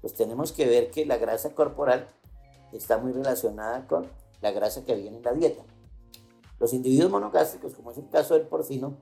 [0.00, 2.08] pues tenemos que ver que la grasa corporal
[2.72, 4.08] está muy relacionada con
[4.40, 5.62] la grasa que viene en la dieta.
[6.58, 8.98] Los individuos monogástricos, como es el caso del porcino,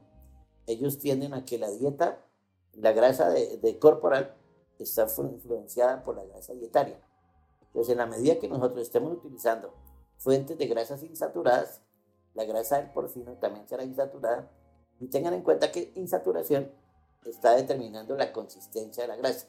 [0.66, 2.24] ellos tienden a que la dieta,
[2.72, 4.36] la grasa de, corporal,
[4.78, 7.00] está influenciada por la grasa dietaria.
[7.66, 9.74] Entonces, en la medida que nosotros estemos utilizando
[10.18, 11.82] fuentes de grasas insaturadas,
[12.34, 14.50] la grasa del porcino también será insaturada.
[15.00, 16.70] Y tengan en cuenta que insaturación
[17.24, 19.48] está determinando la consistencia de la grasa.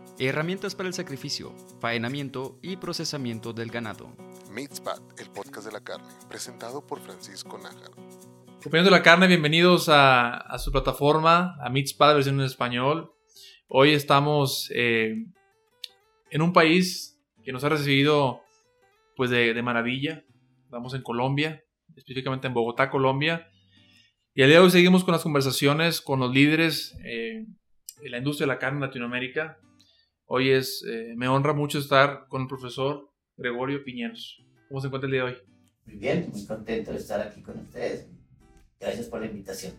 [0.23, 4.15] Herramientas para el sacrificio, faenamiento y procesamiento del ganado.
[4.51, 7.89] Meatspad, el podcast de la carne, presentado por Francisco Nájar.
[8.61, 13.11] Compañeros de la carne, bienvenidos a, su plataforma, a Meatspad, versión en español.
[13.67, 15.25] Hoy estamos eh,
[16.29, 18.41] en un país que nos ha recibido
[19.15, 20.23] pues de, maravilla.
[20.65, 21.63] Estamos en Colombia,
[21.95, 23.47] específicamente en Bogotá, Colombia.
[24.35, 27.47] Y al día de hoy seguimos con las conversaciones con los líderes eh,
[28.03, 29.57] de la industria de la carne en Latinoamérica,
[30.33, 34.41] Hoy es, eh, me honra mucho estar con el profesor Gregorio Piñeros.
[34.69, 35.37] ¿Cómo se encuentra el día de hoy?
[35.85, 38.09] Muy bien, muy contento de estar aquí con ustedes.
[38.79, 39.73] Gracias por la invitación.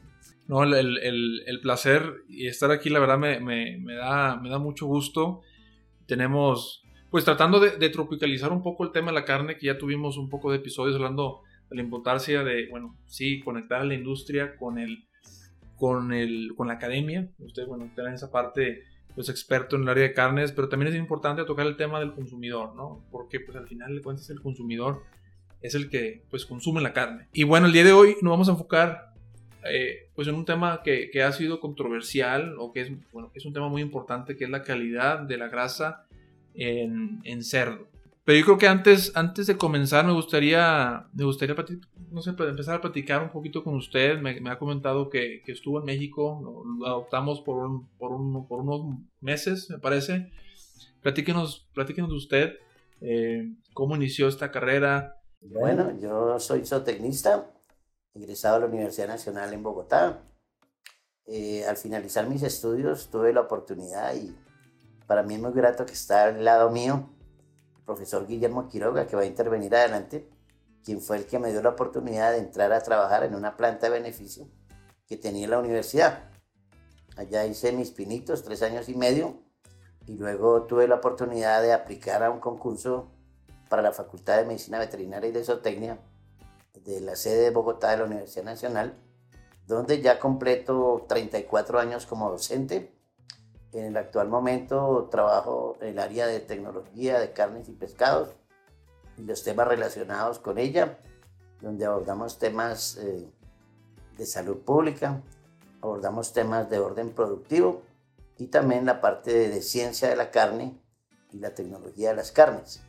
[0.49, 4.51] No, el, el, el placer y estar aquí, la verdad, me, me, me, da, me
[4.51, 5.41] da mucho gusto.
[6.05, 9.79] Tenemos, pues tratando de, de, tropicalizar un poco el tema de la carne, que ya
[9.79, 13.95] tuvimos un poco de episodios hablando de la importancia de, bueno, sí, conectar a la
[13.95, 15.09] industria con el,
[15.77, 17.33] con el, con la academia.
[17.39, 18.83] Usted, bueno, está en esa parte
[19.15, 22.13] pues experto en el área de carnes, pero también es importante tocar el tema del
[22.13, 23.05] consumidor, ¿no?
[23.11, 25.03] Porque pues al final de cuentas el consumidor
[25.61, 27.29] es el que pues consume la carne.
[27.33, 29.13] Y bueno, el día de hoy nos vamos a enfocar
[29.65, 33.45] eh, pues en un tema que, que, ha sido controversial o que es, bueno, es
[33.45, 36.07] un tema muy importante que es la calidad de la grasa
[36.55, 37.87] en, en cerdo.
[38.25, 41.55] Pero yo creo que antes, antes de comenzar me gustaría, me gustaría
[42.13, 44.19] no sé, empezar a platicar un poquito con usted.
[44.21, 48.61] Me, ha comentado que, que, estuvo en México, lo, adoptamos por, un, por, un, por,
[48.61, 50.31] unos meses, me parece.
[51.01, 52.53] Platíquenos, platíquenos de usted,
[53.01, 55.17] eh, cómo inició esta carrera.
[55.41, 57.51] Bueno, yo soy zootecnista,
[58.15, 60.23] egresado a la Universidad Nacional en Bogotá.
[61.27, 64.37] Eh, al finalizar mis estudios tuve la oportunidad y
[65.07, 67.09] para mí es muy grato que está al lado mío
[67.85, 70.29] profesor Guillermo Quiroga, que va a intervenir adelante,
[70.85, 73.87] quien fue el que me dio la oportunidad de entrar a trabajar en una planta
[73.87, 74.49] de beneficio
[75.07, 76.31] que tenía la universidad.
[77.17, 79.43] Allá hice mis pinitos, tres años y medio,
[80.07, 83.13] y luego tuve la oportunidad de aplicar a un concurso
[83.69, 85.99] para la Facultad de Medicina Veterinaria y de Zootecnia
[86.75, 88.99] de la sede de Bogotá de la Universidad Nacional,
[89.67, 92.93] donde ya completo 34 años como docente
[93.73, 98.31] en el actual momento trabajo en el área de tecnología de carnes y pescados
[99.19, 100.99] los temas relacionados con ella,
[101.61, 103.29] donde abordamos temas eh,
[104.17, 105.23] de salud pública,
[105.81, 107.83] abordamos temas de orden productivo
[108.39, 110.81] y también la parte de, ciencia de la carne
[111.33, 112.83] y la tecnología de las carnes.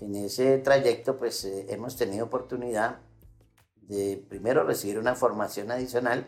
[0.00, 2.98] En ese trayecto pues eh, hemos tenido oportunidad
[3.82, 6.26] de primero recibir una formación adicional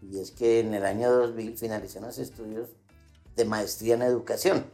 [0.00, 2.70] y es que en el año 2000 finalicé los estudios
[3.34, 4.64] de maestría en educación.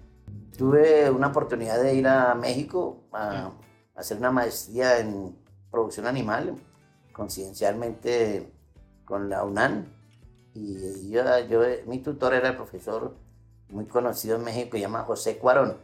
[0.57, 3.53] Tuve una oportunidad de ir a México a,
[3.95, 5.37] hacer una maestría en
[5.71, 6.57] producción animal,
[7.13, 8.53] coincidencialmente
[9.05, 9.87] con la UNAM.
[10.55, 13.17] Y yo, yo, mi tutor era el profesor
[13.69, 15.79] muy conocido en México, se llama José Cuarón.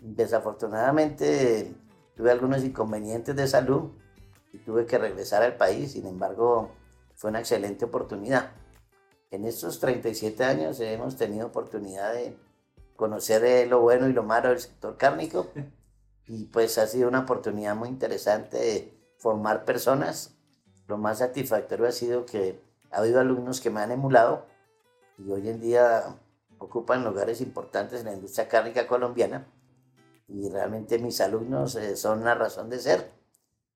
[0.00, 1.74] Desafortunadamente
[2.16, 3.90] tuve algunos inconvenientes de salud
[4.52, 6.70] y tuve que regresar al país, sin embargo
[7.14, 8.52] fue una excelente oportunidad.
[9.30, 12.38] En estos 37 años hemos tenido oportunidad de
[12.98, 15.46] conocer eh, lo bueno y lo malo del sector cárnico
[16.26, 20.36] y pues ha sido una oportunidad muy interesante de formar personas.
[20.88, 24.46] Lo más satisfactorio ha sido que ha habido alumnos que me han emulado
[25.16, 26.16] y hoy en día
[26.58, 29.46] ocupan lugares importantes en la industria cárnica colombiana
[30.26, 33.12] y realmente mis alumnos eh, son la razón de ser.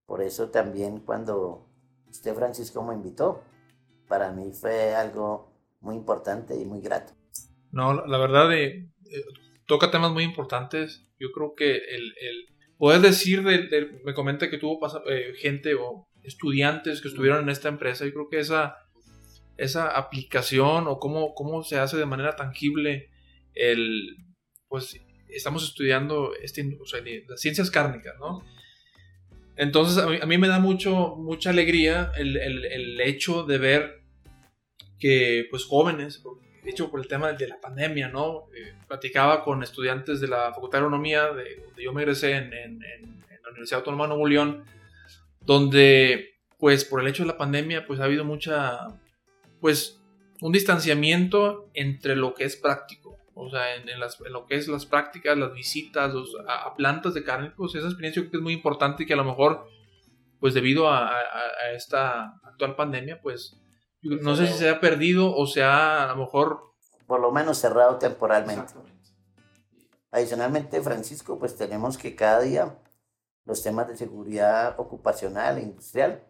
[0.04, 1.64] Por eso también cuando
[2.10, 3.40] usted Francisco me invitó,
[4.08, 5.48] para mí fue algo
[5.80, 7.12] muy importante y muy grato.
[7.70, 9.24] No, la verdad, eh, eh,
[9.66, 11.06] toca temas muy importantes.
[11.18, 12.46] Yo creo que el, el
[12.78, 17.68] poder decir, de, me comenta que tuvo eh, gente o estudiantes que estuvieron en esta
[17.68, 18.76] empresa, yo creo que esa,
[19.56, 23.10] esa aplicación o cómo, cómo se hace de manera tangible
[23.54, 24.16] el,
[24.68, 28.44] pues, estamos estudiando este, o sea, las ciencias cárnicas, ¿no?
[29.56, 34.02] Entonces a mí, me da mucho, mucha alegría el, el, el, hecho de ver
[34.98, 36.22] que pues jóvenes,
[36.62, 38.46] de hecho por el tema de la pandemia, ¿no?
[38.54, 42.52] Eh, platicaba con estudiantes de la Facultad de Agronomía, de donde yo me egresé en,
[42.52, 44.64] en, en, la Universidad Autónoma de Nuevo León,
[45.40, 48.86] donde pues por el hecho de la pandemia pues ha habido mucha,
[49.60, 50.00] pues
[50.40, 54.86] un distanciamiento entre lo que es práctico, o sea, en, las, lo que es las
[54.86, 56.14] prácticas, las visitas
[56.46, 59.16] a, plantas de carne, pues esa experiencia creo que es muy importante y que a
[59.16, 59.66] lo mejor,
[60.38, 63.60] pues debido a, a esta actual pandemia, pues
[64.02, 66.72] no sé si se ha perdido o se ha a lo mejor...
[67.06, 68.72] Por lo menos cerrado temporalmente.
[70.10, 72.78] Adicionalmente, Francisco, pues tenemos que cada día
[73.44, 76.24] los temas de seguridad ocupacional e industrial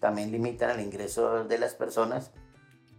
[0.00, 2.32] también limitan el ingreso de las personas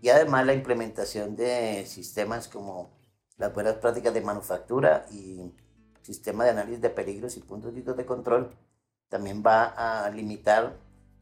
[0.02, 2.98] y además la implementación de sistemas como
[3.38, 5.52] las buenas prácticas de manufactura y
[6.02, 8.56] sistema de análisis de peligros y puntos de control
[9.10, 9.66] también va
[10.06, 10.78] a limitar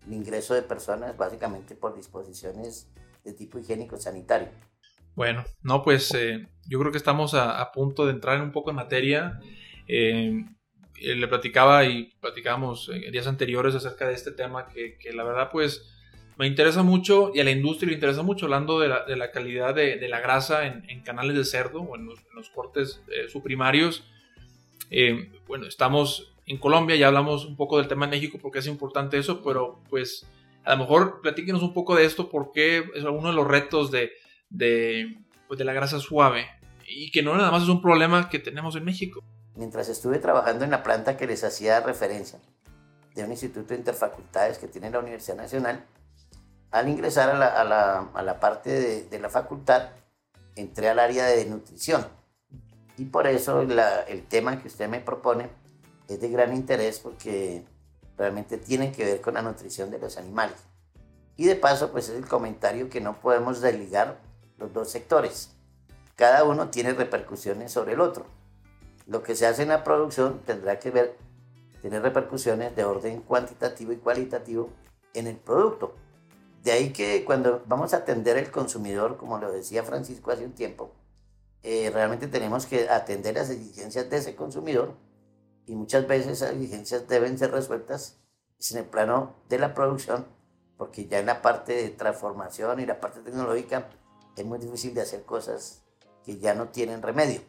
[0.08, 2.90] el ingreso de personas básicamente por disposiciones
[3.24, 4.50] de tipo higiénico sanitario.
[5.16, 8.76] Bueno, no, pues eh, yo creo que estamos a, punto de entrar un poco en
[8.76, 9.40] materia.
[9.88, 10.44] Eh,
[11.00, 15.24] eh, le platicaba y platicamos en días anteriores acerca de este tema que, que, la
[15.24, 15.90] verdad pues
[16.38, 19.32] me interesa mucho y a la industria le interesa mucho hablando de la, de la
[19.32, 22.50] calidad de, de, la grasa en, en, canales de cerdo o en los, en los
[22.50, 24.04] cortes subprimarios.
[25.48, 29.18] bueno, estamos en Colombia, ya hablamos un poco del tema en México porque es importante
[29.18, 30.26] eso, pero pues
[30.64, 34.12] a lo mejor platíquenos un poco de esto porque es uno de los retos de,
[34.50, 35.18] de,
[35.48, 36.48] pues, de la grasa suave
[36.88, 39.22] y que no nada más es un problema que tenemos en México.
[39.56, 42.40] Mientras estuve trabajando en la planta que les hacía referencia
[43.16, 45.86] de un instituto de interfacultades que tiene la Universidad Nacional,
[46.72, 49.90] al ingresar a la, a la, a la parte de, de, la facultad,
[50.56, 52.04] entré al área de nutrición.
[52.98, 55.50] Y por eso la, el tema que usted me propone
[56.08, 57.66] es de gran interés porque
[58.18, 60.58] realmente tiene que ver con la nutrición de los animales.
[61.36, 64.20] Y de paso, pues es el comentario que no podemos desligar
[64.58, 65.50] los dos sectores.
[66.16, 68.26] Cada uno tiene repercusiones sobre el otro.
[69.08, 71.18] Lo que se hace en la producción tendrá que ver,
[71.82, 74.70] tiene repercusiones de orden cuantitativo y cualitativo
[75.14, 75.96] en el producto.
[76.64, 80.54] De ahí que cuando vamos a atender al consumidor, como lo decía Francisco hace un
[80.54, 80.92] tiempo,
[81.64, 84.94] eh, realmente tenemos que atender las exigencias de ese consumidor
[85.66, 88.20] y muchas veces esas exigencias deben ser resueltas
[88.72, 90.26] en el plano de la producción,
[90.78, 93.90] porque ya en la parte de transformación y la parte tecnológica
[94.36, 95.84] es muy difícil de hacer cosas
[96.24, 97.42] que ya no tienen remedio.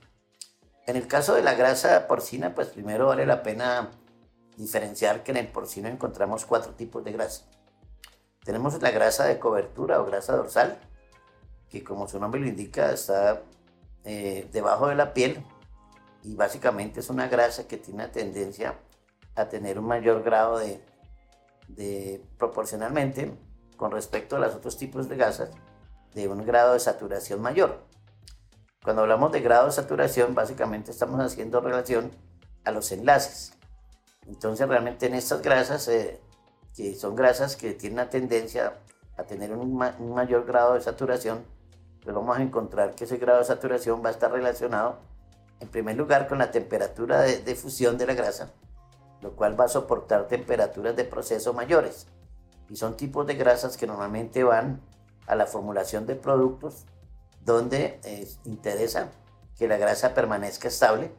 [0.86, 3.90] En el caso de la grasa porcina, pues primero vale la pena
[4.56, 7.44] diferenciar que en el porcino encontramos cuatro tipos de grasa.
[8.44, 10.78] Tenemos la grasa de cobertura o grasa dorsal,
[11.70, 13.42] que como su nombre lo indica está
[14.04, 15.42] eh, debajo de la piel
[16.24, 18.74] y básicamente es una grasa que tiene una tendencia
[19.36, 20.82] a tener un mayor grado de,
[21.68, 23.36] de proporcionalmente
[23.76, 25.50] con respecto a los otros tipos de grasas
[26.14, 27.84] de un grado de saturación mayor.
[28.82, 32.10] Cuando hablamos de grado de saturación, básicamente estamos haciendo relación
[32.64, 33.52] a los enlaces.
[34.26, 36.20] Entonces, realmente en estas grasas, eh,
[36.74, 38.78] que son grasas que tienen una tendencia
[39.16, 41.44] a tener un, un, mayor grado de saturación,
[42.02, 44.98] pues vamos a encontrar que ese grado de saturación va a estar relacionado
[45.60, 48.52] en primer lugar con la temperatura de, fusión de la grasa,
[49.20, 52.06] lo cual va a soportar temperaturas de proceso mayores.
[52.68, 54.80] Y son tipos de grasas que normalmente van
[55.26, 56.84] a la formulación de productos
[57.44, 59.08] donde eh, interesa
[59.56, 61.12] que la grasa permanezca estable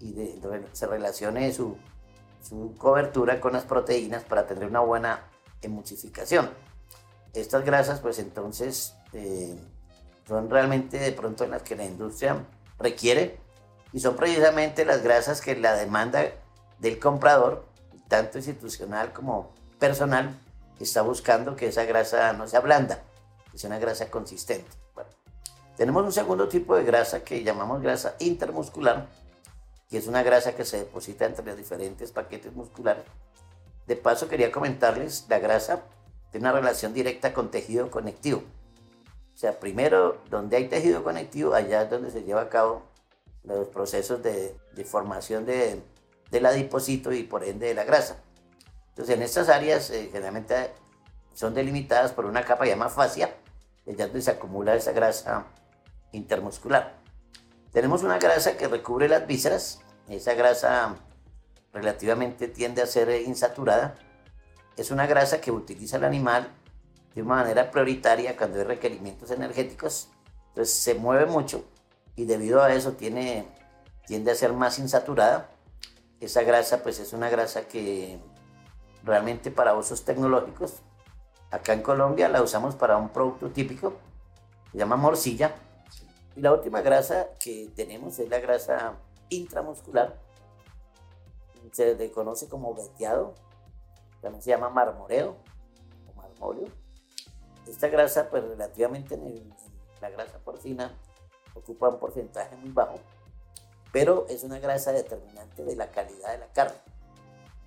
[0.00, 0.40] y
[0.72, 1.76] se relacione su,
[2.42, 5.24] su, cobertura con las proteínas para tener una buena
[5.62, 6.50] emulsificación.
[7.34, 9.58] Estas grasas pues entonces eh,
[10.26, 12.44] son realmente de pronto en las que la industria
[12.78, 13.38] requiere
[13.92, 16.24] y son precisamente las grasas que la demanda
[16.78, 17.66] del comprador,
[18.08, 20.38] tanto institucional como personal,
[20.80, 23.02] está buscando que esa grasa no sea blanda,
[23.50, 24.70] que sea una grasa consistente.
[25.76, 29.06] tenemos un segundo tipo de grasa que llamamos grasa intermuscular,
[29.88, 33.04] que es una grasa que se deposita entre los diferentes paquetes musculares.
[33.86, 35.82] De paso, quería comentarles, la grasa
[36.30, 38.42] tiene una relación directa con tejido conectivo.
[39.34, 42.82] O sea, primero, donde hay tejido conectivo, allá es donde se lleva a cabo
[43.56, 45.82] los procesos de, formación de,
[46.30, 48.16] del adipocito y por ende de la grasa.
[48.90, 50.72] Entonces en estas áreas eh, generalmente
[51.34, 53.34] son delimitadas por una capa llamada fascia,
[53.86, 55.46] ya donde se acumula esa grasa
[56.12, 56.98] intermuscular.
[57.72, 60.96] Tenemos una grasa que recubre las vísceras, esa grasa
[61.72, 63.94] relativamente tiende a ser insaturada.
[64.76, 66.48] Es una grasa que utiliza el animal
[67.14, 70.08] de una manera prioritaria cuando hay requerimientos energéticos,
[70.48, 71.64] entonces se mueve mucho
[72.18, 73.46] y debido a eso tiene
[74.04, 75.50] tiende a ser más insaturada.
[76.20, 78.18] Esa grasa pues es una grasa que
[79.04, 80.82] realmente para usos tecnológicos,
[81.52, 83.92] acá en Colombia la usamos para un producto típico,
[84.72, 85.54] se llama morcilla.
[86.34, 88.94] Y la última grasa que tenemos es la grasa
[89.28, 90.18] intramuscular,
[91.70, 93.34] se le conoce como veteado,
[94.20, 95.36] también se llama marmoreo
[96.08, 96.66] o marmoreo.
[97.68, 99.54] Esta grasa, pues relativamente en,
[100.00, 100.98] la grasa porcina,
[101.58, 102.98] ocupa un porcentaje muy bajo,
[103.92, 106.76] pero es una grasa determinante de la calidad de la carne.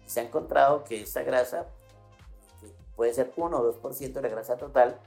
[0.05, 1.67] Se ha encontrado que esta grasa,
[2.59, 4.99] que puede ser 1 o 2% de la grasa total,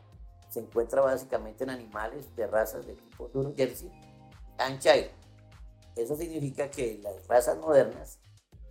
[0.48, 3.90] se encuentra básicamente en animales de razas de tipo duro jersey,
[4.58, 5.10] Hampshire.
[5.96, 8.18] Eso significa que las razas modernas,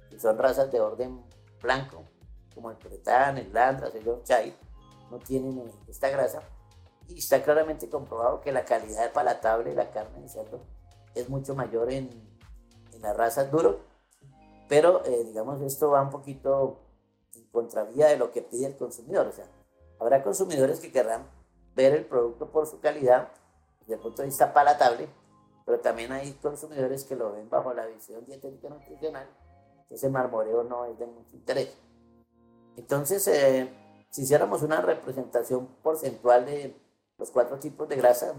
[0.10, 1.24] que son razas de orden
[1.62, 2.04] blanco,
[2.54, 4.56] como el Pretán, el Landras, el Yorkshire,
[5.10, 6.42] no tienen eh, esta grasa.
[7.14, 10.62] Y está claramente comprobado que la calidad palatable de la carne de cerdo
[11.14, 12.10] es mucho mayor en,
[12.92, 13.82] en las razas duro.
[14.68, 16.80] Pero, eh, digamos, esto va un poquito
[17.36, 19.28] en contravía de lo que pide el consumidor.
[19.28, 19.46] O sea,
[20.00, 21.30] habrá consumidores que querrán
[21.76, 23.30] ver el producto por su calidad,
[23.82, 25.08] desde el punto de vista palatable,
[25.66, 29.28] pero también hay consumidores que lo ven bajo la visión dietética nutricional.
[29.82, 31.78] Entonces, el marmoreo no es de mucho interés.
[32.76, 33.72] Entonces, eh,
[34.10, 36.76] si hiciéramos una representación porcentual de
[37.24, 38.36] los cuatro tipos de grasa,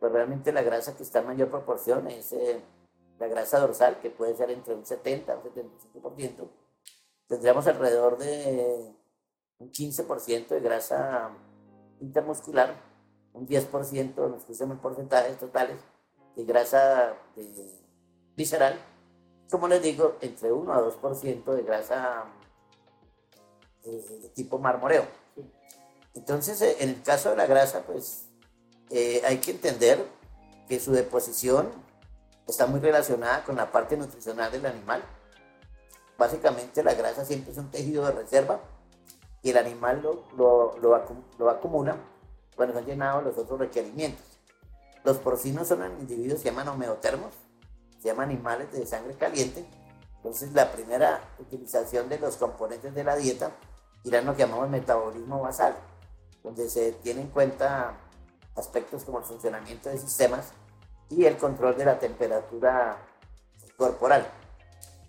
[0.00, 2.60] pues realmente la grasa que está en mayor proporción es eh,
[3.20, 5.70] la grasa dorsal, que puede ser entre un 70 y un
[6.02, 6.48] 75%.
[7.28, 8.92] Tendríamos alrededor de
[9.60, 11.30] un 15% de grasa
[12.00, 12.74] intermuscular,
[13.32, 15.78] un 10%, nos pusimos porcentajes totales,
[16.34, 17.14] de grasa
[18.34, 18.76] visceral,
[19.48, 22.24] como les digo, entre 1 a 2% de grasa
[23.84, 25.25] eh, de tipo marmoreo.
[26.16, 28.26] Entonces, eh, en el caso de la grasa, pues
[28.90, 30.04] eh, hay que entender
[30.68, 31.70] que su deposición
[32.46, 35.02] está muy relacionada con la parte nutricional del animal.
[36.18, 38.60] Básicamente la grasa siempre es un tejido de reserva
[39.42, 41.96] y el animal lo, lo, lo, acumula
[42.56, 44.24] cuando se han llenado los otros requerimientos.
[45.04, 47.34] Los porcinos son individuos que se llaman homeotermos,
[48.00, 49.66] se llaman animales de sangre caliente.
[50.16, 53.52] Entonces la primera utilización de los componentes de la dieta
[54.04, 55.76] irán lo que llamamos metabolismo basal,
[56.46, 57.98] donde se tiene en cuenta
[58.54, 60.52] aspectos como el funcionamiento de sistemas
[61.10, 62.98] y el control de la temperatura
[63.76, 64.24] corporal.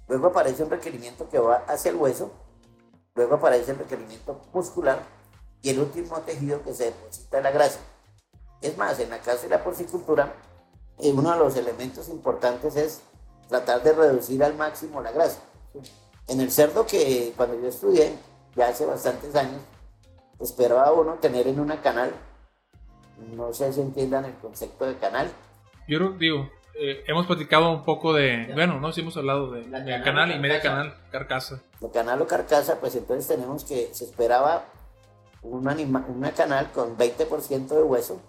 [0.08, 2.32] Luego aparece un requerimiento que va hacia el hueso,
[3.14, 5.00] luego aparece el requerimiento muscular
[5.62, 7.80] y el último tejido que se deposita en la grasa.
[8.62, 10.34] Es más, en la casa de la porcicultura,
[10.98, 13.02] eh, uno de los elementos importantes es
[13.48, 15.38] tratar de reducir al máximo la grasa.
[16.28, 18.18] En el cerdo que cuando yo estudié,
[18.56, 19.62] ya hace bastantes años,
[20.40, 22.12] esperaba uno tener en una canal,
[23.36, 25.32] no sé si entiendan el concepto de canal.
[25.88, 29.64] Yo digo, eh, hemos platicado un poco de, bueno, no, sí hemos hablado de,
[30.04, 31.62] canal, y media canal, carcasa.
[31.82, 34.66] La canal o carcasa, pues entonces tenemos que, se esperaba
[35.42, 35.76] una,
[36.08, 38.22] una canal con 20% de hueso,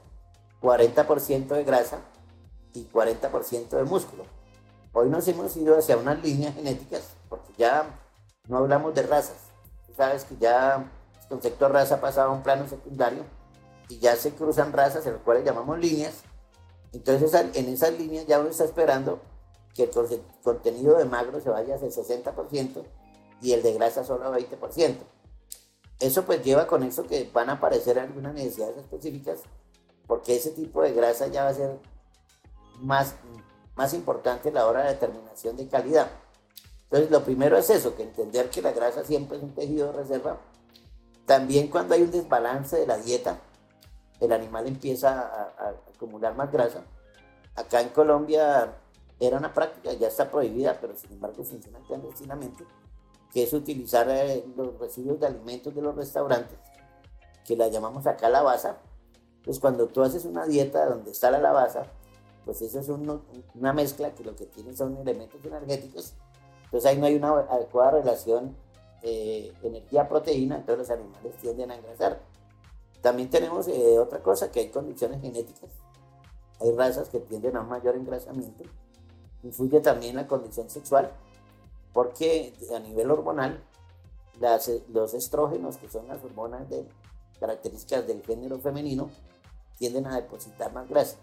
[0.62, 2.00] 40% de grasa
[2.72, 4.24] y 40% de músculo.
[4.92, 7.84] Hoy nos hemos ido hacia unas líneas genéticas, porque ya
[8.48, 9.50] no hablamos de razas,
[9.94, 10.90] sabes que ya
[11.30, 13.24] el de raza ha pasado a un plano secundario
[13.88, 16.22] y ya se cruzan razas, en las cuales llamamos líneas.
[16.92, 19.20] Entonces en esas líneas ya uno está esperando
[19.74, 19.90] que el
[20.42, 22.82] contenido de magro se vaya hacia el 60%
[23.40, 24.96] y el de grasa solo a 20%.
[26.00, 29.40] Eso pues lleva con eso que van a aparecer algunas necesidades específicas
[30.08, 31.78] porque ese tipo de grasa ya va a ser
[32.80, 33.14] más,
[33.76, 36.10] más importante a la hora de determinación de calidad.
[36.84, 39.92] Entonces, lo primero es eso, que entender que la grasa siempre es un tejido de
[39.92, 40.40] reserva.
[41.28, 43.38] También cuando hay un desbalance de la dieta,
[44.18, 46.82] el animal empieza a, acumular más grasa.
[47.54, 48.74] Acá en Colombia
[49.20, 52.64] era una práctica, ya está prohibida, pero sin embargo funciona clandestinamente,
[53.30, 56.58] que es utilizar eh, los residuos de alimentos de los restaurantes,
[57.44, 58.78] que la llamamos acá la basa.
[59.44, 61.84] Pues cuando tú haces una dieta donde está la lavaza,
[62.44, 66.14] pues eso es una mezcla que lo que tiene son elementos energéticos
[66.68, 68.54] entonces ahí no hay una adecuada relación
[69.02, 72.20] eh, energía-proteína, entonces los animales tienden a engrasar.
[73.00, 75.70] También tenemos eh, otra cosa, que hay condiciones genéticas.
[76.60, 78.64] Hay razas que tienden a un mayor engrasamiento.
[79.44, 81.12] Influye también la condición sexual,
[81.92, 83.62] porque a nivel hormonal,
[84.88, 86.66] los estrógenos, que son las hormonas
[87.38, 89.10] características del género femenino,
[89.78, 91.16] tienden a depositar más grasa.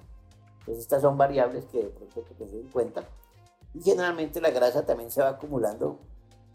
[0.59, 3.07] Entonces estas son variables que de hay que tener en cuenta.
[3.73, 5.99] Y generalmente la grasa también se va acumulando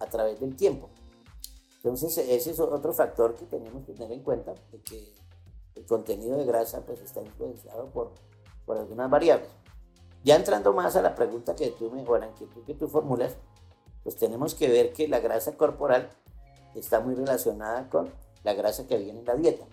[0.01, 0.89] a través del tiempo.
[1.83, 5.15] Entonces ese es otro factor que tenemos que tener en cuenta, que
[5.75, 8.13] el contenido de grasa pues está influenciado por,
[8.67, 9.49] por algunas variables.
[10.23, 13.37] Ya entrando más a la pregunta que tú me, o la inquietud que tú formulas,
[14.03, 16.11] pues tenemos que ver que la grasa corporal
[16.75, 19.65] está muy relacionada con la grasa que viene en la dieta.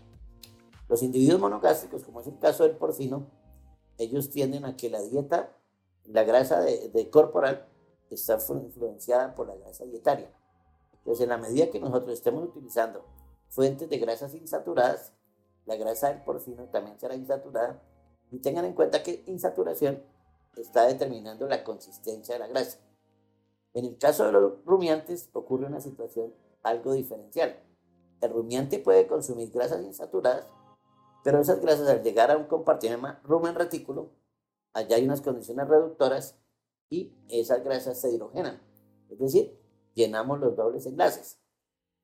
[0.87, 3.27] Los individuos monogástricos, como es el caso del porcino,
[3.97, 5.57] ellos tienden a que la dieta,
[6.05, 7.67] la grasa de, corporal,
[8.09, 10.31] está influenciada por la grasa dietaria.
[11.07, 13.05] Entonces, en la medida que nosotros estemos utilizando
[13.47, 15.13] fuentes de grasas insaturadas,
[15.65, 17.81] la grasa del porcino también será insaturada.
[18.29, 20.03] Y tengan en cuenta que insaturación
[20.57, 22.79] está determinando la consistencia de la grasa.
[23.73, 27.57] En el caso de los rumiantes ocurre una situación algo diferencial.
[28.19, 30.45] El rumiante puede consumir grasas insaturadas,
[31.23, 34.09] pero esas grasas al llegar a un compartimento rumen retículo,
[34.73, 36.37] allá hay unas condiciones reductoras
[36.89, 38.61] y esas grasas se hidrogenan.
[39.09, 39.66] Es decir,
[39.97, 41.39] llenamos los dobles enlaces.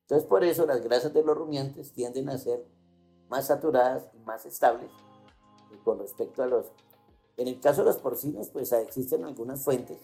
[0.02, 2.66] Entonces por eso las grasas de los rumiantes tienden a ser
[3.28, 4.90] más saturadas y más estables
[5.84, 6.66] con respecto a los...
[7.36, 9.98] En el caso de los porcinos, pues existen algunas fuentes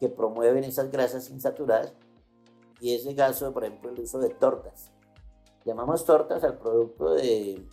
[0.00, 1.92] que promueven esas grasas insaturadas
[2.80, 4.90] y ese caso, por ejemplo, el uso de tortas.
[5.64, 7.64] Llamamos tortas al producto de,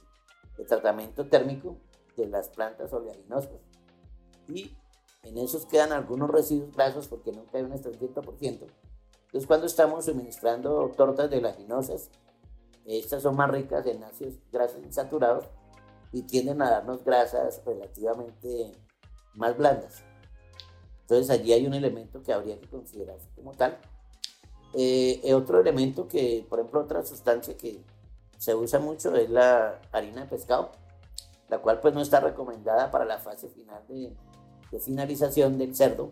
[0.67, 1.77] tratamiento térmico
[2.15, 3.59] de las plantas oleaginosas.
[4.47, 4.77] Y
[5.23, 8.67] en esos quedan algunos residuos grasos porque nunca hay un 300%.
[9.29, 12.09] Entonces, cuando estamos suministrando tortas de oleaginosas,
[12.85, 15.45] estas son más ricas en ácidos grasos insaturados
[16.11, 18.71] y tienden a darnos grasas relativamente
[19.35, 20.03] más blandas.
[21.01, 23.77] Entonces allí hay un elemento que habría que considerarse como tal
[24.73, 27.81] eh, eh, otro elemento que, por ejemplo, otra sustancia que
[28.37, 30.71] se usa mucho es la harina de pescado,
[31.49, 34.15] la cual pues no está recomendada para la fase final de,
[34.79, 36.11] finalización del cerdo,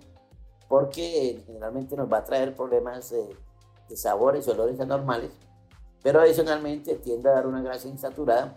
[0.67, 5.31] porque generalmente nos va a traer problemas de sabores y olores anormales,
[6.03, 8.55] pero adicionalmente tiende a dar una grasa insaturada,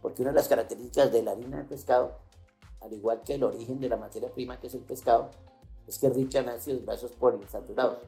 [0.00, 2.12] porque una de las características de la harina de pescado,
[2.80, 5.30] al igual que el origen de la materia prima que es el pescado,
[5.86, 7.98] es que es rica en ácidos grasos poliinsaturados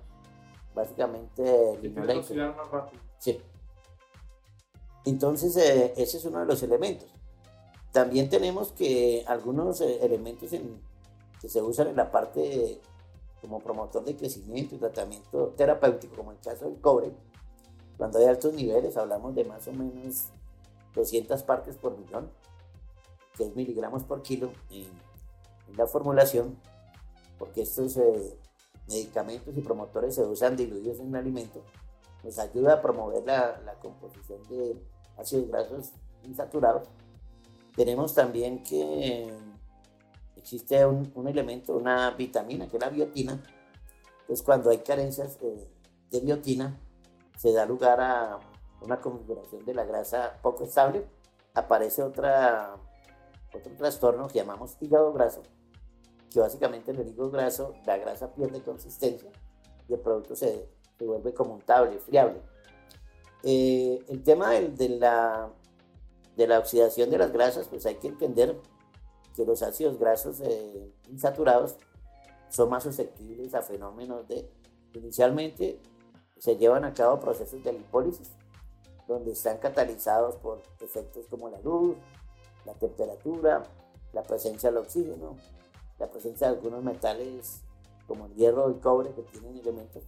[0.74, 1.78] básicamente
[3.18, 3.40] Sí.
[5.04, 7.08] Entonces, eh, ese es uno de los elementos.
[7.92, 10.50] También tenemos que algunos eh, elementos
[11.40, 12.80] que se usan en la parte
[13.40, 17.12] como promotor de crecimiento y tratamiento terapéutico, como el caso del cobre,
[17.96, 20.28] cuando hay altos niveles, hablamos de más o menos
[20.94, 22.30] 200 partes por millón,
[23.36, 24.88] que es miligramos por kilo en,
[25.76, 26.58] la formulación,
[27.38, 28.36] porque esto es eh,
[28.88, 31.62] medicamentos y promotores se usan diluidos en el alimento,
[32.24, 34.82] nos ayuda a promover la, la composición de
[35.16, 35.92] ácidos grasos
[36.24, 36.88] insaturados.
[37.76, 39.32] Tenemos también que
[40.40, 43.32] existe un, un, elemento, una vitamina, que es la biotina.
[44.20, 45.68] Entonces, cuando hay carencias eh,
[46.10, 46.78] de biotina,
[47.36, 48.38] se da lugar a
[48.80, 51.06] una configuración de la grasa poco estable.
[51.54, 52.76] Aparece otra,
[53.54, 55.42] otro trastorno que llamamos hígado graso,
[56.30, 59.30] que básicamente en el hígado graso la grasa pierde consistencia
[59.88, 62.40] y el producto se, se vuelve como untable, friable.
[63.42, 65.50] Eh, el tema de, la,
[66.36, 68.60] de la oxidación de las grasas, pues hay que entender
[69.34, 71.76] que los ácidos grasos eh, insaturados
[72.48, 74.50] son más susceptibles a fenómenos de,
[74.94, 75.80] inicialmente
[76.38, 78.30] se llevan a cabo procesos de lipólisis,
[79.06, 81.96] donde están catalizados por efectos como la luz,
[82.64, 83.62] la temperatura,
[84.12, 85.36] la presencia del oxígeno,
[85.98, 87.60] la presencia de algunos metales
[88.06, 90.02] como el hierro y cobre que tienen elementos.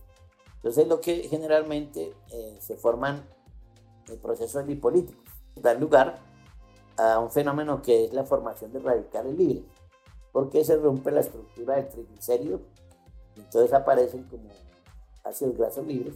[0.57, 3.29] Entonces lo que generalmente eh, se forman
[4.09, 5.23] en procesos lipolíticos.
[5.55, 6.19] Dan lugar
[7.21, 9.65] un fenómeno que es la formación de radicales libres,
[10.33, 12.61] porque se rompe la estructura del triglicérido,
[13.37, 14.51] entonces aparecen como
[15.25, 16.15] ácidos grasos libres.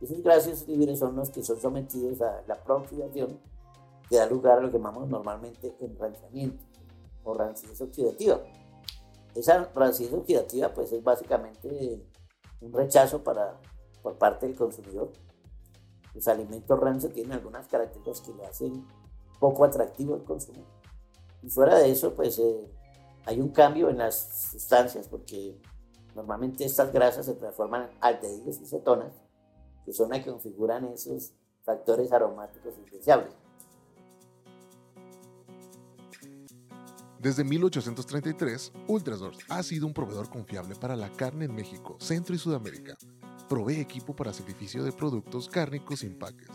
[0.00, 3.38] Esos grasos libres son los que son sometidos a la prooxidación,
[4.08, 6.64] que da lugar a lo que llamamos normalmente enranciamiento
[7.22, 8.40] o rancidez oxidativa.
[9.34, 12.02] Esa ranciedad oxidativa pues es básicamente
[12.60, 13.60] un rechazo para,
[14.02, 15.12] por parte del consumidor.
[16.14, 18.86] Los alimentos rancios tienen algunas características que lo hacen
[19.40, 20.62] poco atractivo al consumo.
[21.42, 22.70] Y fuera de eso pues eh,
[23.24, 25.60] hay un cambio en las sustancias porque
[26.14, 29.12] normalmente estas grasas se transforman en aldehídos y cetonas
[29.84, 31.32] que son las que configuran esos
[31.64, 33.34] factores aromáticos indeseables.
[37.20, 42.38] Desde 1833, Ultrasource ha sido un proveedor confiable para la carne en México, Centro y
[42.38, 42.96] Sudamérica.
[43.46, 46.48] Provee equipo para sacrificio de productos cárnicos sin paques.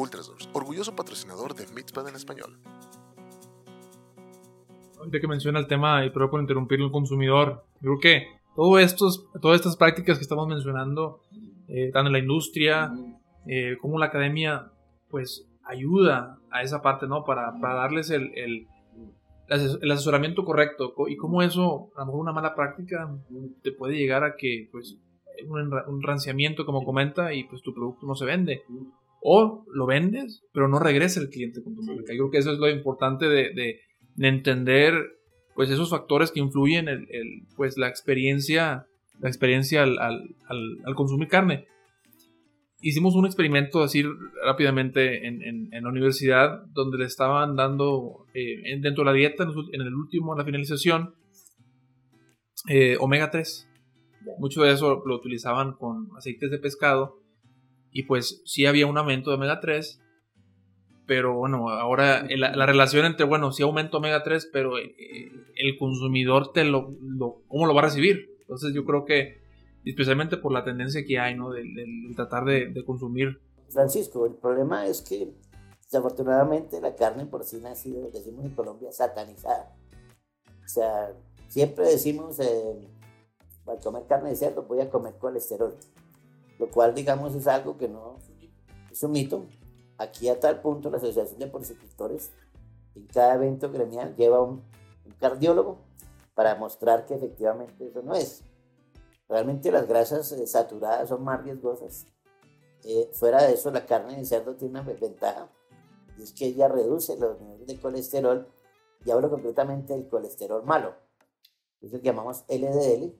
[0.00, 2.58] Ultrasource, orgulloso patrocinador de Mitzpah en español.
[4.98, 9.26] Ahorita que menciona el tema, y perdón por interrumpir el consumidor, creo que todo estos,
[9.40, 11.20] todas estas prácticas que estamos mencionando,
[11.68, 12.92] eh, tanto en la industria
[13.46, 14.70] eh, como la academia,
[15.08, 17.24] pues ayuda a esa parte, ¿no?
[17.24, 18.66] Para, darles el
[19.50, 23.12] el asesoramiento correcto y cómo eso, a lo mejor una mala práctica,
[23.62, 24.96] te puede llegar a que, pues,
[25.48, 28.62] un, un ranciamiento, como comenta, y pues tu producto no se vende.
[29.22, 32.12] O lo vendes, pero no regresa el cliente con tu marca.
[32.12, 34.94] Yo creo que eso es lo importante de, de, entender,
[35.54, 38.86] pues, esos factores que influyen en el, pues, la experiencia,
[39.18, 40.34] la experiencia al, al,
[40.84, 41.66] al consumir carne
[42.82, 44.02] hicimos un experimento así
[44.44, 49.94] rápidamente en, la universidad donde le estaban dando eh, dentro de la dieta, en el
[49.94, 51.14] último, en la finalización,
[52.68, 53.68] eh, omega 3.
[54.38, 57.19] Mucho de eso lo utilizaban con aceites de pescado
[57.92, 60.00] y pues sí había un aumento de omega 3,
[61.06, 64.92] pero bueno, ahora la, relación entre, bueno, sí aumento omega 3, pero eh,
[65.56, 68.36] el consumidor te lo, lo, ¿cómo lo va a recibir?
[68.40, 69.40] Entonces yo creo que
[69.84, 71.50] especialmente por la tendencia que hay, ¿no?
[71.50, 71.66] Del,
[72.14, 73.40] tratar de, consumir.
[73.68, 75.32] Francisco, el problema es que
[75.84, 79.74] desafortunadamente la carne porcina ha sido, decimos en Colombia, satanizada.
[80.64, 81.12] O sea,
[81.48, 82.88] siempre decimos, eh,
[83.66, 85.74] al comer carne de cerdo voy a comer colesterol,
[86.60, 88.18] lo cual digamos es algo que no
[88.92, 89.46] es un mito.
[89.96, 92.30] Aquí a tal punto la Asociación de Porcicultores
[92.94, 94.62] en cada evento gremial lleva un
[95.18, 95.78] cardiólogo
[96.34, 98.42] para mostrar que efectivamente eso no es.
[99.28, 102.06] Realmente las grasas eh, saturadas son más riesgosas.
[102.84, 105.50] Eh, fuera de eso, la carne de cerdo tiene una ventaja,
[106.18, 108.48] y es que ella reduce los niveles de colesterol,
[109.04, 110.94] y hablo concretamente del colesterol malo,
[111.80, 113.14] es el que llamamos LDL,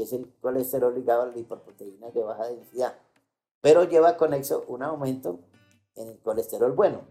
[0.00, 2.94] que es el colesterol ligado a las lipoproteínas de baja densidad,
[3.60, 5.40] pero lleva conexo un aumento
[5.94, 7.02] en el colesterol bueno,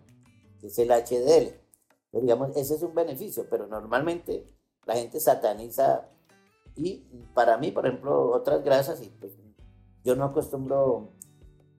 [0.60, 1.54] que es el HDL.
[2.20, 4.52] digamos, ese es un beneficio, pero normalmente
[4.88, 6.10] la gente sataniza
[6.76, 9.34] y para mí, por ejemplo, otras grasas, y pues,
[10.04, 11.12] yo no acostumbro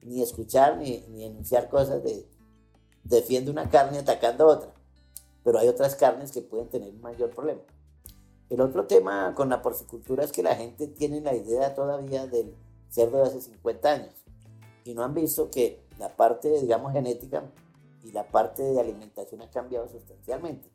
[0.03, 2.25] ni escuchar ni, ni enunciar cosas de
[3.03, 4.73] defiende una carne atacando a otra,
[5.43, 7.63] pero hay otras carnes que pueden tener un mayor problema.
[8.51, 12.53] El otro tema con la porcicultura es que la gente tiene la idea todavía del
[12.89, 14.13] cerdo de hace 50 años
[14.83, 17.49] y no han visto que la parte, digamos, genética
[18.03, 20.69] y la parte de alimentación ha cambiado sustancialmente.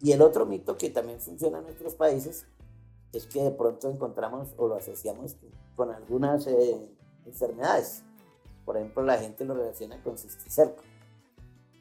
[0.00, 2.46] Y el otro mito que también funciona en nuestros países
[3.12, 5.36] es que de pronto encontramos o lo asociamos
[5.76, 6.88] con algunas eh,
[7.26, 8.04] enfermedades.
[8.64, 10.82] Por ejemplo, la gente lo relaciona con cisticerco.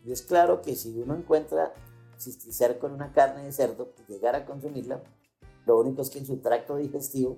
[0.03, 1.73] Y es claro que si uno encuentra
[2.17, 5.01] cisticerco en una carne de cerdo y llegar a consumirla,
[5.65, 7.37] lo único es que en su tracto digestivo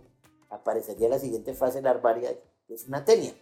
[0.50, 2.32] aparecería la siguiente fase larvaria,
[2.68, 3.34] que es una tenia.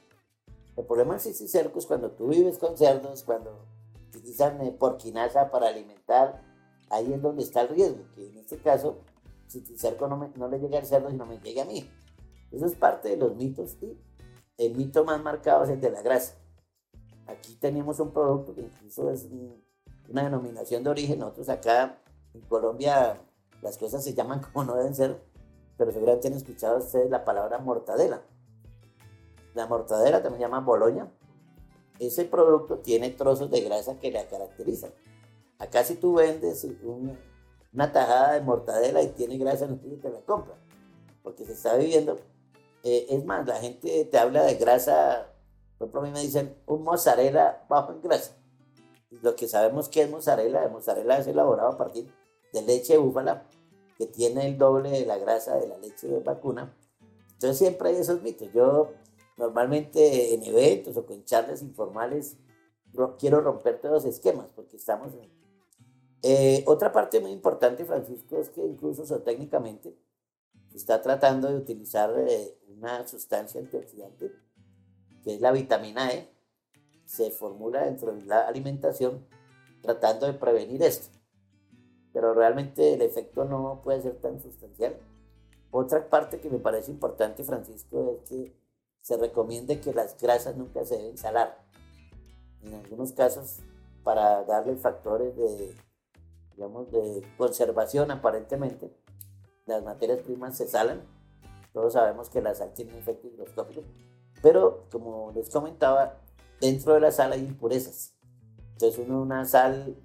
[0.76, 3.66] El problema del cisticerco es cuando tú vives con cerdos, cuando
[4.10, 6.42] utilizan eh, porquinaza para alimentar,
[6.90, 8.98] ahí es donde está el riesgo, que en este caso
[9.48, 11.90] si el cerco no, no le llega al cerdo, sino me llegue a mí.
[12.52, 13.98] Eso es parte de los mitos y
[14.58, 16.36] el mito más marcado es el de la grasa.
[17.28, 19.28] Aquí tenemos un producto que incluso es
[20.10, 21.20] una denominación de origen.
[21.20, 22.00] Nosotros acá
[22.34, 23.22] en Colombia
[23.62, 25.22] las cosas se llaman como no deben ser,
[25.78, 28.22] pero seguramente han escuchado ustedes la palabra mortadela.
[29.54, 31.12] La mortadela también se llama boloña.
[32.00, 34.92] Ese producto tiene trozos de grasa que la caracterizan.
[35.60, 37.18] Acá si tú vendes un,
[37.74, 40.56] una tajada de mortadela y tiene grasa, no que la compra,
[41.24, 42.18] porque se está viviendo.
[42.84, 45.34] Eh, es más, la gente te habla de grasa,
[45.78, 48.36] por ejemplo, a mí me dicen un mozzarella bajo en grasa.
[49.22, 52.12] Lo que sabemos que es mozzarella, el mozzarella es elaborado a partir
[52.54, 53.48] de leche de búfala,
[53.98, 56.76] que tiene el doble de la grasa de la leche de vacuna.
[57.34, 58.52] Entonces siempre hay esos mitos.
[58.54, 58.94] Yo
[59.38, 62.38] normalmente en eventos o con charlas informales
[63.20, 65.14] quiero romper todos los esquemas, porque estamos
[66.22, 69.96] eh, otra parte muy importante, Francisco, es que incluso técnicamente
[70.72, 74.32] se está tratando de utilizar eh, una sustancia antioxidante,
[75.24, 76.35] que es la vitamina E,
[77.06, 79.26] se formula dentro de la alimentación
[79.82, 81.16] tratando de prevenir esto.
[82.14, 84.98] Pero realmente el efecto no puede ser tan sustancial.
[85.72, 88.56] Otra parte que me parece importante, Francisco, es que
[89.02, 91.64] se recomiende que las grasas nunca se deben salar.
[92.64, 93.60] En algunos casos,
[94.04, 95.76] para darle factores de
[96.56, 98.90] digamos, de conservación aparentemente,
[99.66, 101.02] las materias primas se salen.
[101.74, 103.28] Todos sabemos que la sal tiene un efecto
[104.42, 106.22] pero como les comentaba,
[106.60, 108.14] dentro de la sal hay impurezas.
[108.74, 109.96] Entonces uno una sal,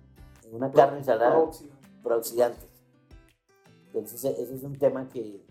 [0.51, 1.51] una carne salada,
[2.03, 2.67] prooxidante.
[3.87, 5.45] Entonces e-, ese es un tema que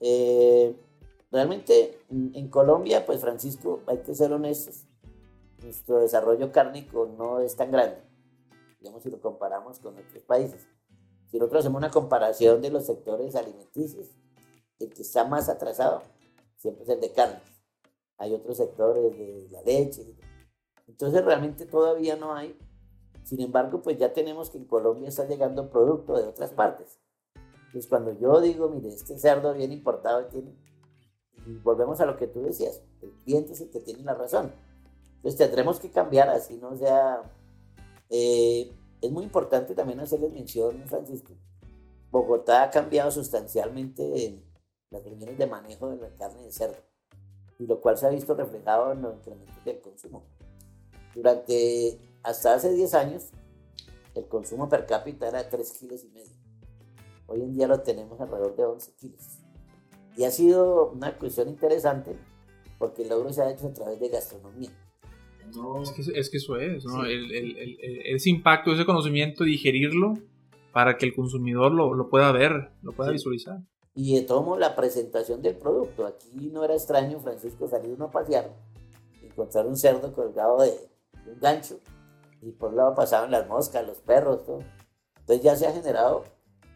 [0.00, 0.76] eh,
[1.30, 4.86] realmente en Colombia, pues Francisco, hay que ser honestos,
[5.62, 8.10] nuestro desarrollo cárnico no es tan grande
[8.80, 10.66] digamos, si lo comparamos con otros países.
[11.30, 14.08] Si nosotros hacemos una comparación de los sectores alimenticios,
[14.78, 16.02] el que está más atrasado
[16.56, 17.42] siempre es el de carnes.
[18.20, 20.14] Hay otros sectores de la leche.
[20.86, 22.56] Entonces realmente todavía no hay
[23.24, 27.00] Sin embargo, pues ya tenemos que en Colombia está llegando producto de otras partes.
[27.66, 30.56] Entonces, cuando yo digo, mire, este cerdo bien importado tiene,
[31.46, 34.52] y volvemos a lo que tú decías, el cliente es el que tiene la razón.
[35.16, 37.22] Entonces tendremos que cambiar, así no sea...
[38.08, 41.32] Eh, es muy importante también hacerles mención, Francisco.
[42.10, 44.44] Bogotá ha cambiado sustancialmente en
[44.90, 46.82] las reuniones de manejo de la carne de cerdo,
[47.60, 50.24] y lo cual se ha visto reflejado en los incrementos del consumo.
[51.14, 53.30] Durante hasta hace 10 años,
[54.14, 56.32] el consumo per cápita era de 3 kilos y medio.
[57.26, 59.38] Hoy en día lo tenemos alrededor de 11 kilos.
[60.16, 62.16] Y ha sido una cuestión interesante
[62.78, 64.70] porque el logro se ha hecho a través de gastronomía.
[65.82, 67.04] Es, que, es, que, eso es, ¿no?
[67.04, 67.78] El, el, el,
[68.14, 70.14] ese impacto, ese conocimiento, digerirlo
[70.72, 73.58] para que el consumidor lo, lo pueda ver, lo pueda visualizar.
[74.00, 76.06] Y de todo la presentación del producto.
[76.06, 78.50] Aquí no era extraño, Francisco, salir uno a pasear,
[79.22, 80.88] encontrar un cerdo colgado de,
[81.26, 81.78] un gancho
[82.40, 84.64] y por un lado pasaban las moscas, los perros, todo.
[85.18, 86.24] Entonces ya se ha generado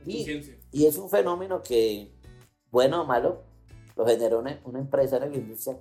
[0.05, 0.27] y,
[0.71, 2.13] y es un fenómeno que,
[2.71, 3.41] bueno o malo,
[3.97, 5.79] lo generó una, una empresa de la industria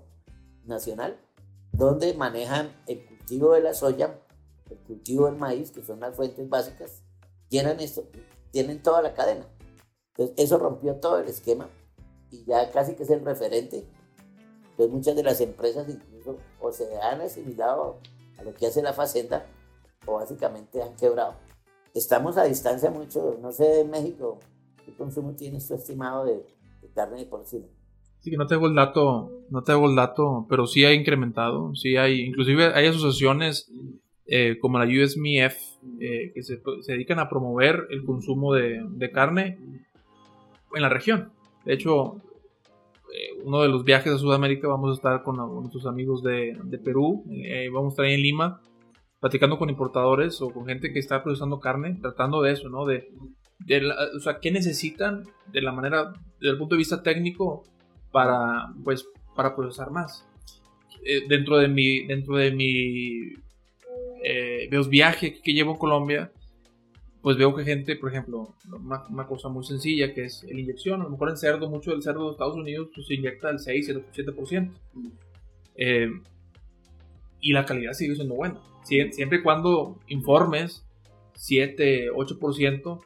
[0.63, 1.19] nacional
[1.73, 4.17] donde manejan el cultivo de la soya,
[4.69, 7.03] el cultivo del maíz, que son las fuentes básicas,
[7.49, 8.07] tienen esto,
[8.51, 9.45] tienen toda la cadena.
[10.15, 11.69] Entonces, eso rompió todo el esquema
[12.31, 13.85] y ya casi que es el referente.
[14.71, 17.99] Entonces, muchas de las empresas incluso o se han asimilado
[18.37, 19.45] a lo que hace la facenda
[20.05, 21.35] o básicamente han quebrado.
[21.93, 24.39] Estamos a distancia mucho, no sé, de México,
[24.85, 26.45] ¿qué consumo tienes tú estimado de,
[26.81, 27.67] de carne de porcino?
[28.19, 31.97] Sí, que no tengo el dato, no tengo el dato, pero sí ha incrementado, sí
[31.97, 33.69] hay, inclusive hay asociaciones
[34.25, 35.55] eh, como la USMF
[35.99, 39.59] eh, que se, dedican a promover el consumo de, carne
[40.73, 41.31] en la región.
[41.65, 42.17] De hecho,
[43.13, 47.23] eh, uno de los viajes a Sudamérica vamos a estar con, nuestros amigos de, Perú,
[47.71, 48.61] vamos a estar ahí en Lima,
[49.19, 52.85] platicando con importadores o con gente que está procesando carne, tratando de eso, ¿no?
[52.85, 53.09] De,
[54.15, 57.63] o sea, ¿qué necesitan de la manera, desde el punto de vista técnico,
[58.13, 59.05] para, pues,
[59.35, 60.25] para procesar más.
[61.03, 63.33] Eh, dentro de mi, dentro de mi
[64.23, 66.31] eh, los viajes que llevo en Colombia,
[67.23, 71.05] pues veo que gente, por ejemplo, una, cosa muy sencilla que es la inyección, a
[71.05, 73.89] lo mejor en cerdo, mucho del cerdo de Estados Unidos pues, se inyecta el 6,
[73.89, 74.71] el 7%.
[75.75, 76.11] Eh,
[77.39, 78.59] y la calidad sigue siendo buena.
[78.83, 80.85] siempre y cuando informes
[81.35, 82.99] 7, 8%,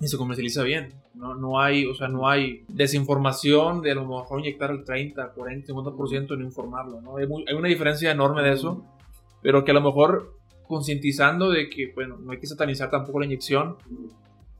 [0.00, 0.94] y se comercializa bien.
[1.12, 5.32] No, no hay, o sea, no hay desinformación de a lo mejor inyectar el 30,
[5.32, 7.18] 40, 50% y no informarlo, ¿no?
[7.18, 8.82] Hay, hay, una diferencia enorme de eso,
[9.42, 10.37] pero que a lo mejor
[10.68, 13.76] concientizando de que, bueno, no hay que satanizar tampoco la inyección.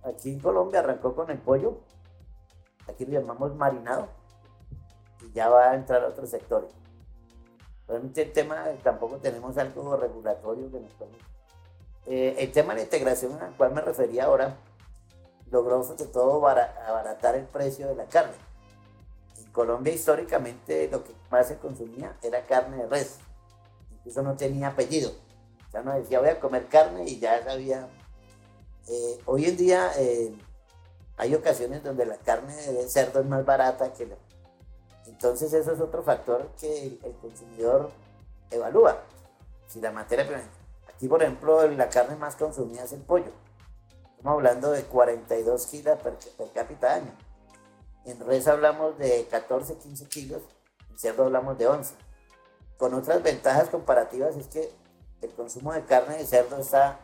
[0.02, 1.78] Aquí en Colombia arrancó con el pollo,
[2.88, 4.08] aquí lo llamamos marinado,
[5.24, 6.70] y ya va a entrar a otros sectores.
[7.86, 10.92] Realmente el tema, tampoco tenemos algo regulatorio que nos
[12.10, 14.56] eh, el tema de la integración al cual me refería ahora,
[15.50, 18.32] logró sobre todo abaratar el precio de la carne.
[19.36, 23.18] En Colombia históricamente lo que más se consumía era carne de res,
[23.98, 25.12] incluso no tenía apellido.
[25.70, 27.88] Sea, no decía voy a comer carne y ya sabía.
[28.88, 30.34] Eh, hoy en día eh,
[31.16, 34.16] hay ocasiones donde la carne de cerdo es más barata que la...
[35.06, 37.90] Entonces eso es otro factor que el, consumidor
[38.50, 39.02] evalúa.
[39.66, 40.26] Si la materia
[40.94, 43.30] Aquí, por ejemplo, la carne más consumida es el pollo
[44.18, 46.16] Estamos hablando de 42 kilos per,
[46.52, 47.12] cápita año.
[48.04, 50.42] En res hablamos de 14, 15 kilos,
[50.90, 51.94] en cerdo hablamos de 11.
[52.76, 54.72] Con otras ventajas comparativas es que
[55.22, 57.00] el consumo de carne de cerdo está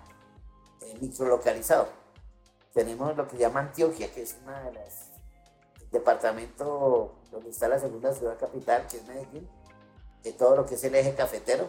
[0.81, 1.89] eh, microlocalizado.
[2.73, 5.11] Tenemos lo que llama Antioquia, que es una de las
[5.91, 9.49] departamento donde está la segunda ciudad capital, que es Medellín,
[10.25, 11.69] de todo lo que es el eje cafetero.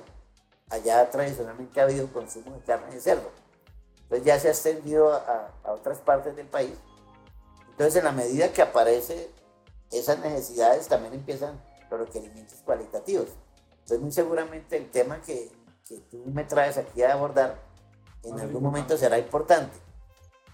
[0.70, 3.30] Allá tradicionalmente ha habido consumo de carne de cerdo
[4.06, 6.76] entonces ya se ha extendido a, otras partes del país.
[7.72, 9.30] Entonces en la medida que aparece
[9.92, 13.28] esas necesidades también empiezan los requerimientos cualitativos.
[13.72, 15.52] Entonces muy seguramente el tema que,
[15.88, 17.60] que tú me traes aquí a abordar
[18.24, 19.78] en algún momento será importante.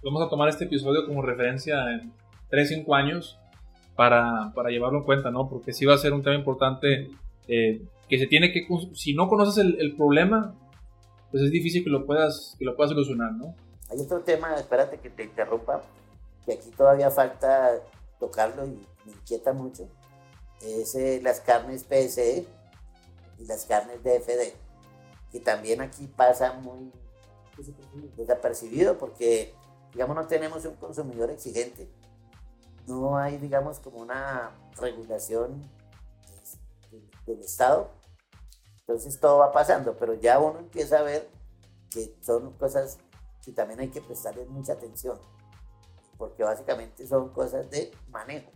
[0.03, 2.11] Vamos a tomar este episodio como referencia en
[2.49, 3.39] 3-5 años
[3.95, 5.47] para, para, llevarlo en cuenta, ¿no?
[5.49, 7.11] Porque sí va a ser un tema importante
[7.47, 10.53] eh, que se tiene que, si no conoces el, el problema,
[11.29, 13.55] pues es difícil que lo puedas, que lo puedas solucionar, ¿no?
[13.89, 15.81] Hay otro tema, espérate que te interrumpa,
[16.45, 17.79] que aquí todavía falta
[18.19, 19.87] tocarlo y me inquieta mucho,
[20.61, 22.45] es eh, las carnes PSE
[23.39, 24.55] y las carnes DFD,
[25.31, 26.91] que también aquí pasa muy
[28.17, 29.53] desapercibido porque,
[29.93, 31.89] digamos, no tenemos un consumidor exigente,
[32.87, 35.61] no hay, digamos, como una regulación
[36.43, 38.01] este, del Estado
[38.91, 41.29] entonces todo va pasando, pero ya uno empieza a ver
[41.89, 42.97] que son cosas
[43.41, 45.17] que también hay que prestarles mucha atención,
[46.17, 48.51] porque básicamente son cosas de manejo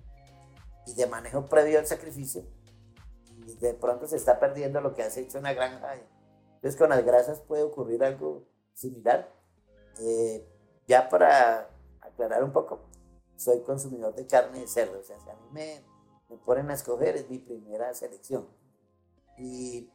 [0.88, 2.43] y de manejo previo al sacrificio.
[3.47, 5.95] Y de pronto se está perdiendo lo que has hecho en una granja.
[6.65, 9.32] Entonces con las grasas puede ocurrir algo similar.
[9.99, 10.43] Eh,
[10.88, 11.69] ya para
[12.01, 12.80] aclarar un poco,
[13.36, 15.84] soy consumidor de carne de cerdo, o sea, si a mí me,
[16.28, 18.47] me ponen a escoger es mi primera selección.
[19.38, 19.91] Y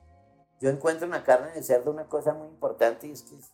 [0.61, 3.50] yo encuentro en la carne de cerdo una cosa muy importante y es que es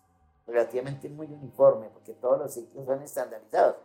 [0.46, 3.76] relativamente muy uniforme, porque todos los ciclos son estandarizados.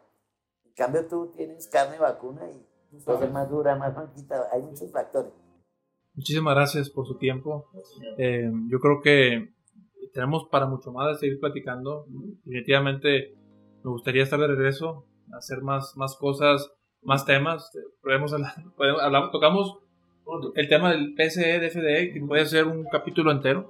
[0.66, 4.92] En cambio, tú tienes carne vacuna y puede ser más dura, más manquita, hay muchos
[4.92, 5.32] factores.
[6.14, 7.70] Muchísimas gracias por su tiempo.
[8.18, 9.54] Eh, yo creo que
[10.14, 12.06] tenemos para mucho más de seguir platicando.
[12.44, 13.36] Definitivamente
[13.84, 16.72] me gustaría estar de regreso, hacer más, más cosas,
[17.02, 17.72] más temas.
[18.02, 19.78] Podemos hablar, podemos hablar tocamos
[20.56, 23.70] el tema del PCE, DFDE, que puede ser un capítulo entero.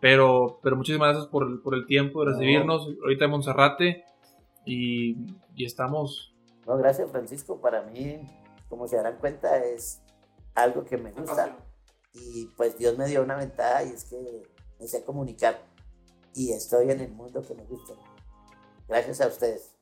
[0.00, 2.88] Pero, pero muchísimas gracias por el, por el tiempo de recibirnos.
[3.02, 4.04] Ahorita en Monserrate
[4.64, 5.16] y,
[5.54, 6.34] y estamos.
[6.66, 7.60] No, gracias Francisco.
[7.60, 8.20] Para mí,
[8.68, 10.02] como se darán cuenta, es
[10.62, 11.56] algo que me gusta.
[12.12, 14.42] Y pues Dios me dio una ventaja y es que
[14.78, 15.60] me sé comunicar.
[16.34, 17.94] Y estoy en el mundo que me gusta.
[18.88, 19.74] Gracias a ustedes.